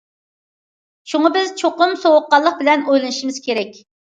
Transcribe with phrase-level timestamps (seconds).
[1.11, 3.79] شۇڭا بىز چوقۇم سوغۇققانلىق بىلەن ئويلىنىشىمىز كېرەك.